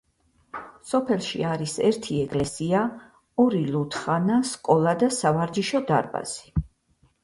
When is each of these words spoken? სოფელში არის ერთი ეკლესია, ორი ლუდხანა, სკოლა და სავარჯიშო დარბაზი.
სოფელში 0.91 1.41
არის 1.49 1.75
ერთი 1.91 2.17
ეკლესია, 2.23 2.81
ორი 3.47 3.63
ლუდხანა, 3.77 4.43
სკოლა 4.57 4.99
და 5.07 5.15
სავარჯიშო 5.23 5.89
დარბაზი. 5.95 6.65